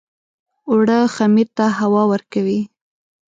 اوړه 0.69 0.99
خمیر 1.15 1.47
ته 1.57 1.65
هوا 1.79 2.03
ورکوي 2.11 2.59